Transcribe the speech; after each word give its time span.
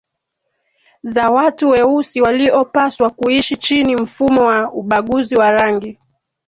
za 1.03 1.27
watu 1.29 1.69
weusi 1.69 2.21
waliopaswa 2.21 3.09
kuishi 3.09 3.57
chini 3.57 3.95
mfumo 3.95 4.41
wa 4.41 4.71
ubaguzi 4.71 5.35
wa 5.35 5.51
rangi 5.51 5.97